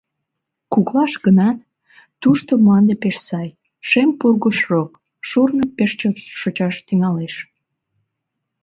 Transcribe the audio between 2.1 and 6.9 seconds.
тушто мланде пеш сай, шем пургыж рок: шурно пеш чот шочаш